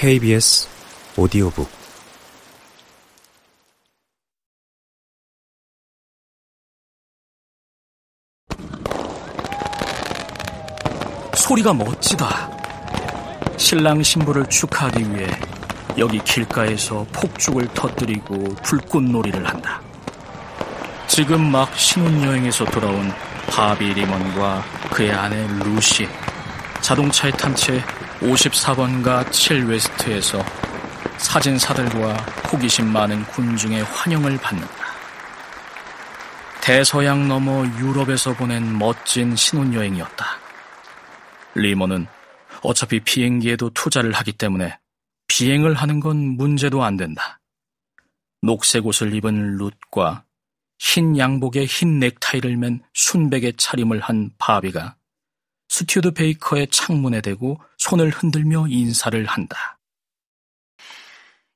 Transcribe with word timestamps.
KBS 0.00 0.66
오디오북 1.14 1.68
소리가 11.34 11.74
멋지다. 11.74 12.50
신랑 13.58 14.02
신부를 14.02 14.46
축하하기 14.46 15.00
위해 15.00 15.28
여기 15.98 16.18
길가에서 16.24 17.04
폭죽을 17.12 17.68
터뜨리고 17.74 18.54
불꽃놀이를 18.62 19.46
한다. 19.46 19.82
지금 21.08 21.52
막 21.52 21.78
신혼여행에서 21.78 22.64
돌아온 22.64 23.12
바비 23.50 23.92
리먼과 23.92 24.64
그의 24.92 25.12
아내 25.12 25.46
루시 25.62 26.08
자동차에 26.80 27.32
탄 27.32 27.54
채 27.54 27.84
54번가 28.20 29.32
7 29.32 29.64
West에서 29.66 30.44
사진사들과 31.16 32.14
호기심 32.52 32.86
많은 32.86 33.24
군중의 33.24 33.82
환영을 33.84 34.36
받는다. 34.38 34.70
대서양 36.60 37.28
너머 37.28 37.64
유럽에서 37.78 38.34
보낸 38.34 38.78
멋진 38.78 39.34
신혼여행이었다. 39.34 40.26
리먼은 41.54 42.06
어차피 42.62 43.00
비행기에도 43.00 43.70
투자를 43.70 44.12
하기 44.12 44.32
때문에 44.32 44.78
비행을 45.26 45.74
하는 45.74 46.00
건 46.00 46.16
문제도 46.16 46.84
안 46.84 46.96
된다. 46.96 47.40
녹색 48.42 48.86
옷을 48.86 49.14
입은 49.14 49.56
룻과 49.56 50.24
흰 50.78 51.16
양복에 51.16 51.64
흰 51.64 51.98
넥타이를 51.98 52.56
맨 52.56 52.82
순백의 52.92 53.54
차림을 53.56 54.00
한 54.00 54.30
바비가 54.38 54.96
스튜드 55.68 56.12
베이커의 56.12 56.68
창문에 56.68 57.20
대고 57.20 57.60
손을 57.80 58.10
흔들며 58.10 58.66
인사를 58.68 59.24
한다. 59.24 59.78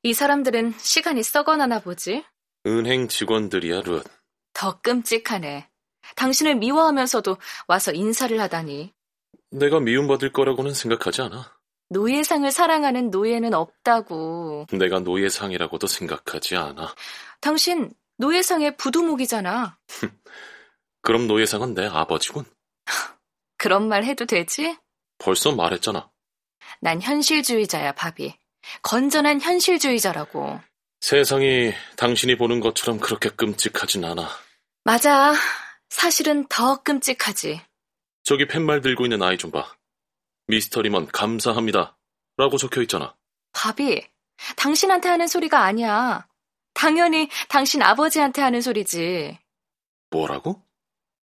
이 0.03 0.14
사람들은 0.14 0.72
시간이 0.78 1.22
썩어나나 1.22 1.81
보지? 1.81 2.25
은행 2.66 3.08
직원들이야, 3.08 3.83
룻. 3.83 4.05
더 4.55 4.81
끔찍하네. 4.81 5.69
당신을 6.16 6.55
미워하면서도 6.56 7.36
와서 7.69 7.92
인사를 7.92 8.41
하다니. 8.41 8.92
내가 9.50 9.81
미움받을 9.81 10.33
거라고는 10.33 10.72
생각하지 10.72 11.22
않아. 11.22 11.58
노예상을 11.91 12.50
사랑하는 12.50 13.11
노예는 13.11 13.53
없다고. 13.53 14.66
내가 14.72 15.00
노예상이라고도 15.00 15.86
생각하지 15.86 16.56
않아. 16.56 16.94
당신 17.41 17.92
노예상의 18.16 18.78
부두목이잖아. 18.78 19.78
그럼 21.03 21.27
노예상은 21.27 21.75
내 21.75 21.86
아버지군. 21.86 22.47
그런 23.59 23.88
말 23.88 24.05
해도 24.05 24.25
되지? 24.25 24.78
벌써 25.19 25.55
말했잖아. 25.55 26.14
난 26.81 27.01
현실주의자야, 27.01 27.93
바비. 27.93 28.34
건전한 28.83 29.41
현실주의자라고. 29.41 30.61
세상이 31.01 31.73
당신이 31.97 32.37
보는 32.37 32.61
것처럼 32.61 32.98
그렇게 32.98 33.29
끔찍하진 33.31 34.05
않아. 34.05 34.29
맞아. 34.84 35.34
사실은 35.91 36.47
더 36.48 36.83
끔찍하지. 36.83 37.61
저기 38.23 38.47
팻말 38.47 38.81
들고 38.81 39.05
있는 39.05 39.23
아이 39.23 39.37
좀 39.37 39.51
봐. 39.51 39.77
미스터 40.47 40.83
리먼 40.83 41.06
감사합니다. 41.09 41.97
라고 42.37 42.56
적혀 42.56 42.83
있잖아. 42.83 43.15
바비, 43.53 44.03
당신한테 44.56 45.09
하는 45.09 45.27
소리가 45.27 45.62
아니야. 45.62 46.27
당연히 46.73 47.28
당신 47.49 47.83
아버지한테 47.83 48.43
하는 48.43 48.61
소리지. 48.61 49.39
뭐라고? 50.11 50.61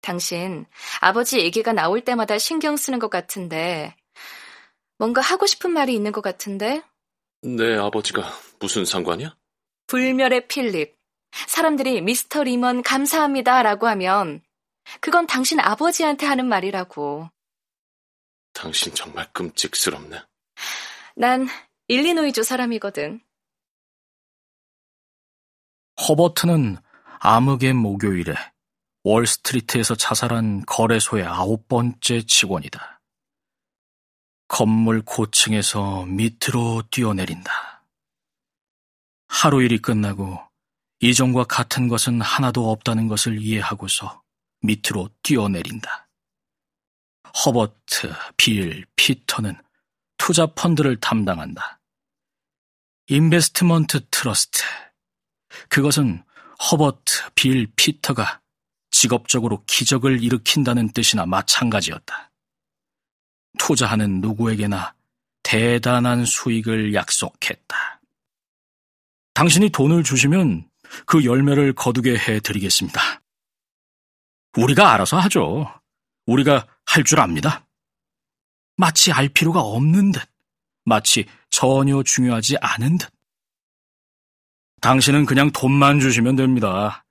당신 0.02 0.66
아버지 1.02 1.40
얘기가 1.40 1.74
나올 1.74 2.02
때마다 2.02 2.38
신경 2.38 2.78
쓰는 2.78 3.00
것 3.00 3.10
같은데 3.10 3.96
뭔가 4.98 5.22
하고 5.22 5.46
싶은 5.46 5.72
말이 5.72 5.94
있는 5.94 6.12
것 6.12 6.22
같은데? 6.22 6.82
내 7.42 7.76
아버지가 7.76 8.24
무슨 8.60 8.86
상관이야? 8.86 9.36
불멸의 9.88 10.48
필립. 10.48 10.96
사람들이 11.48 12.02
미스터 12.02 12.44
리먼 12.44 12.82
감사합니다 12.82 13.62
라고 13.62 13.88
하면 13.88 14.42
그건 15.02 15.28
당신 15.28 15.60
아버지한테 15.60 16.26
하는 16.26 16.48
말이라고. 16.48 17.30
당신 18.54 18.94
정말 18.94 19.32
끔찍스럽네. 19.34 20.22
난 21.16 21.48
일리노이주 21.88 22.44
사람이거든. 22.44 23.20
허버트는 26.08 26.78
암흑의 27.20 27.74
목요일에 27.74 28.34
월스트리트에서 29.04 29.96
자살한 29.96 30.66
거래소의 30.66 31.26
아홉 31.26 31.68
번째 31.68 32.26
직원이다. 32.26 32.95
건물 34.48 35.02
고층에서 35.02 36.06
밑으로 36.06 36.84
뛰어내린다. 36.92 37.84
하루 39.28 39.62
일이 39.64 39.80
끝나고 39.80 40.40
이전과 41.00 41.46
같은 41.46 41.88
것은 41.88 42.22
하나도 42.22 42.72
없다는 42.72 43.08
것을 43.08 43.42
이해하고서 43.42 44.24
밑으로 44.62 45.10
뛰어내린다. 45.24 46.08
허버트, 47.46 48.14
빌, 48.38 48.86
피터는 48.96 49.58
투자 50.18 50.46
펀드를 50.48 51.00
담당한다. 51.00 51.82
Investment 53.08 54.08
Trust. 54.10 54.62
그것은 55.70 56.24
허버트, 56.72 57.32
빌, 57.36 57.68
피터가 57.76 58.42
직업적으로 58.90 59.64
기적을 59.66 60.24
일으킨다는 60.24 60.92
뜻이나 60.94 61.26
마찬가지였다. 61.26 62.32
투자하는 63.58 64.22
누구에게나 64.22 64.94
대단한 65.44 66.26
수익을 66.26 66.94
약속했다. 66.94 68.02
당신이 69.34 69.70
돈을 69.70 70.04
주시면 70.04 70.68
그 71.06 71.26
열매를 71.26 71.74
거두게 71.74 72.18
해드리겠습니다. 72.18 73.22
우리가 74.58 74.94
알아서 74.94 75.18
하죠. 75.20 75.72
우리가 76.26 76.68
할 76.86 77.04
줄 77.04 77.20
압니다. 77.20 77.66
마치 78.78 79.12
알 79.12 79.28
필요가 79.30 79.60
없는 79.62 80.12
듯, 80.12 80.22
마치 80.86 81.26
전혀 81.50 82.02
중요하지 82.04 82.58
않은 82.62 82.98
듯. 82.98 83.10
당신은 84.82 85.26
그냥 85.26 85.52
돈만 85.52 86.00
주시면 86.00 86.36
됩니다. 86.36 87.06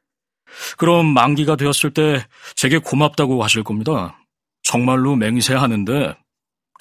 그럼 0.78 1.06
만기가 1.06 1.56
되었을 1.56 1.92
때 1.92 2.26
제게 2.54 2.78
고맙다고 2.78 3.42
하실 3.42 3.64
겁니다. 3.64 4.18
정말로 4.62 5.16
맹세하는데 5.16 6.16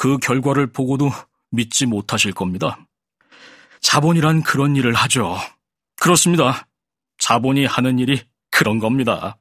그 0.04 0.18
결과를 0.18 0.68
보고도 0.68 1.12
믿지 1.50 1.86
못하실 1.86 2.34
겁니다. 2.34 2.78
자본이란 3.80 4.44
그런 4.44 4.76
일을 4.76 4.94
하죠. 4.96 5.38
그렇습니다. 5.96 6.68
자본이 7.20 7.66
하는 7.66 8.00
일이 8.00 8.22
그런 8.52 8.80
겁니다. 8.80 9.38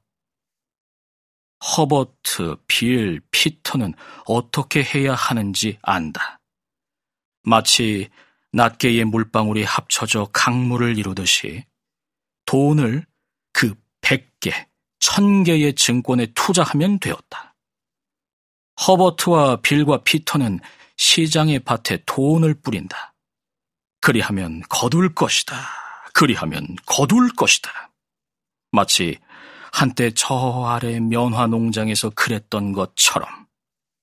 허버트, 1.64 2.58
빌, 2.68 3.20
피터는 3.32 3.94
어떻게 4.24 4.84
해야 4.84 5.14
하는지 5.14 5.80
안다. 5.82 6.38
마치 7.42 8.08
낱개의 8.52 9.06
물방울이 9.06 9.64
합쳐져 9.64 10.28
강물을 10.32 10.96
이루듯이 10.96 11.64
돈을 12.46 13.04
그 13.52 13.74
100개, 14.00 14.52
1000개의 15.00 15.76
증권에 15.76 16.26
투자하면 16.36 17.00
되었다. 17.00 17.51
허버트와 18.80 19.56
빌과 19.56 20.02
피터는 20.02 20.60
시장의 20.96 21.60
밭에 21.60 22.02
돈을 22.06 22.54
뿌린다. 22.54 23.14
그리하면 24.00 24.62
거둘 24.68 25.14
것이다. 25.14 25.56
그리하면 26.14 26.76
거둘 26.86 27.32
것이다. 27.34 27.92
마치 28.70 29.18
한때 29.72 30.12
저 30.14 30.64
아래 30.66 31.00
면화 31.00 31.46
농장에서 31.46 32.10
그랬던 32.10 32.72
것처럼 32.72 33.46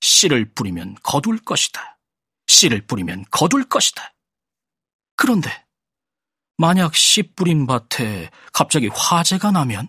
씨를 0.00 0.52
뿌리면 0.54 0.96
거둘 1.02 1.38
것이다. 1.38 1.98
씨를 2.46 2.86
뿌리면 2.86 3.24
거둘 3.30 3.68
것이다. 3.68 4.14
그런데 5.16 5.50
만약 6.56 6.94
씨 6.94 7.22
뿌린 7.22 7.66
밭에 7.66 8.30
갑자기 8.52 8.88
화재가 8.88 9.50
나면 9.50 9.88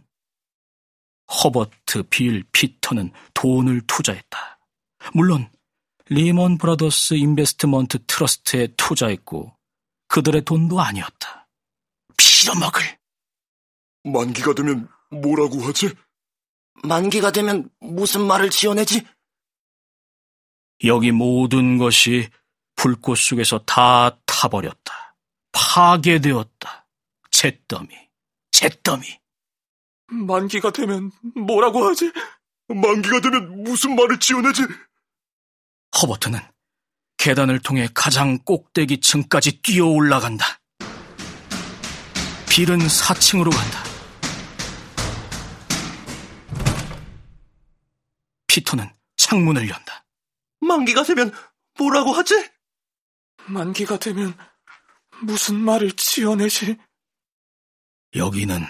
허버트, 1.31 2.03
빌, 2.03 2.43
피터는 2.51 3.11
돈을 3.33 3.81
투자했다. 3.87 4.59
물론 5.13 5.49
리먼 6.07 6.57
브라더스 6.57 7.15
Investment 7.15 8.05
Trust에 8.05 8.73
투자했고 8.77 9.55
그들의 10.07 10.43
돈도 10.43 10.81
아니었다. 10.81 11.47
빌어먹을. 12.17 12.99
만기가 14.03 14.53
되면 14.53 14.89
뭐라고 15.09 15.61
하지? 15.61 15.93
만기가 16.83 17.31
되면 17.31 17.69
무슨 17.79 18.25
말을 18.27 18.49
지어내지? 18.49 19.05
여기 20.83 21.11
모든 21.11 21.77
것이 21.77 22.29
불꽃 22.75 23.15
속에서 23.17 23.59
다 23.59 24.17
타버렸다. 24.25 25.15
파괴되었다. 25.51 26.87
잿더미, 27.29 27.95
잿더미. 28.51 29.05
만기가 30.07 30.71
되면 30.71 31.11
뭐라고 31.35 31.85
하지? 31.85 32.11
만기가 32.67 33.21
되면 33.21 33.63
무슨 33.63 33.95
말을 33.95 34.19
지어내지? 34.19 34.63
허버트는 36.01 36.39
계단을 37.17 37.59
통해 37.59 37.87
가장 37.93 38.39
꼭대기 38.39 38.99
층까지 39.01 39.61
뛰어 39.61 39.85
올라간다. 39.85 40.45
빌은 42.49 42.79
4층으로 42.79 43.51
간다. 43.51 43.83
피터는 48.47 48.89
창문을 49.17 49.69
연다. 49.69 50.05
만기가 50.59 51.03
되면 51.03 51.31
뭐라고 51.77 52.11
하지? 52.11 52.49
만기가 53.45 53.99
되면 53.99 54.35
무슨 55.21 55.55
말을 55.55 55.91
지어내지? 55.93 56.77
여기는 58.15 58.65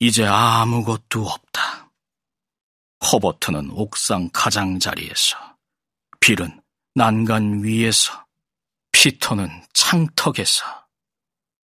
이제 0.00 0.24
아무것도 0.24 1.26
없다. 1.26 1.92
허버트는 3.12 3.70
옥상 3.70 4.30
가장자리에서, 4.32 5.53
빌은 6.24 6.58
난간 6.94 7.62
위에서, 7.64 8.24
피터는 8.92 9.46
창턱에서, 9.74 10.64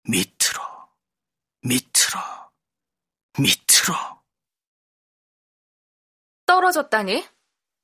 밑으로, 0.03 0.61
밑으로, 1.63 2.19
밑으로. 3.39 3.95
떨어졌다니? 6.45 7.27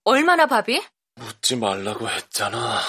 얼마나 0.03 0.45
밥이? 0.45 0.85
묻지 1.15 1.55
말라고 1.55 2.07
했잖아. 2.07 2.81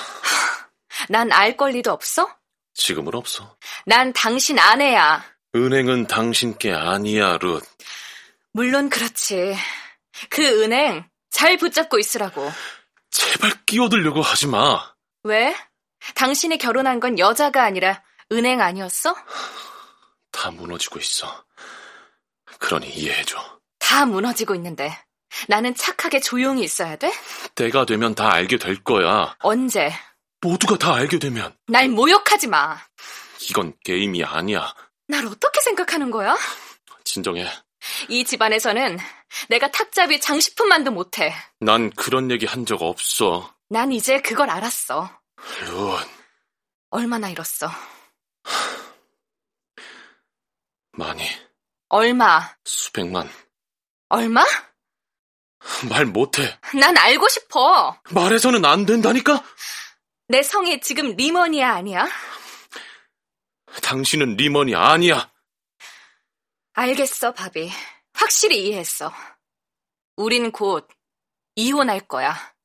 난 1.08 1.32
알 1.32 1.56
권리도 1.56 1.90
없어? 1.90 2.28
지금은 2.74 3.14
없어. 3.14 3.56
난 3.86 4.12
당신 4.12 4.58
아내야. 4.58 5.24
은행은 5.54 6.06
당신께 6.06 6.70
아니야, 6.74 7.38
룻. 7.38 7.64
물론 8.52 8.90
그렇지. 8.90 9.56
그 10.28 10.62
은행 10.62 11.08
잘 11.30 11.56
붙잡고 11.56 11.98
있으라고. 11.98 12.50
제발 13.10 13.52
끼어들려고 13.66 14.22
하지 14.22 14.46
마. 14.46 14.92
왜? 15.24 15.54
당신이 16.14 16.58
결혼한 16.58 17.00
건 17.00 17.18
여자가 17.18 17.64
아니라 17.64 18.02
은행 18.32 18.60
아니었어? 18.60 19.14
다 20.32 20.50
무너지고 20.50 20.98
있어. 20.98 21.44
그러니 22.58 22.88
이해해줘. 22.90 23.60
다 23.78 24.06
무너지고 24.06 24.54
있는데 24.54 24.96
나는 25.48 25.74
착하게 25.74 26.20
조용히 26.20 26.62
있어야 26.62 26.96
돼? 26.96 27.12
때가 27.54 27.84
되면 27.86 28.14
다 28.14 28.32
알게 28.32 28.58
될 28.58 28.82
거야. 28.82 29.36
언제? 29.40 29.92
모두가 30.40 30.78
다 30.78 30.94
알게 30.94 31.18
되면 31.18 31.54
날 31.66 31.88
모욕하지 31.88 32.46
마. 32.46 32.78
이건 33.48 33.74
게임이 33.84 34.24
아니야. 34.24 34.74
날 35.08 35.26
어떻게 35.26 35.60
생각하는 35.62 36.10
거야? 36.10 36.36
진정해. 37.04 37.46
이 38.08 38.24
집안에서는 38.24 38.98
내가 39.48 39.70
탁잡이 39.70 40.20
장식품만도 40.20 40.90
못해. 40.90 41.34
난 41.60 41.90
그런 41.90 42.30
얘기 42.30 42.46
한 42.46 42.64
적 42.64 42.82
없어. 42.82 43.54
난 43.68 43.92
이제 43.92 44.20
그걸 44.20 44.50
알았어. 44.50 45.10
룻, 45.66 46.08
얼마나 46.90 47.28
잃었어? 47.28 47.70
많이, 50.92 51.22
얼마? 51.88 52.54
수백만. 52.64 53.30
얼마? 54.08 54.44
말 55.88 56.04
못해. 56.06 56.58
난 56.78 56.96
알고 56.96 57.28
싶어. 57.28 57.96
말해서는 58.10 58.64
안 58.64 58.86
된다니까? 58.86 59.42
내 60.28 60.42
성이 60.42 60.80
지금 60.80 61.14
리먼이야 61.16 61.72
아니야? 61.74 62.08
당신은 63.82 64.36
리먼이 64.36 64.74
아니야. 64.74 65.29
알겠어, 66.80 67.34
바비. 67.34 67.70
확실히 68.14 68.66
이해했어. 68.66 69.12
우린 70.16 70.50
곧 70.50 70.88
이혼할 71.54 72.00
거야. 72.00 72.54